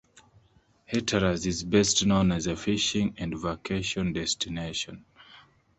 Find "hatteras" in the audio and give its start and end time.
0.87-1.45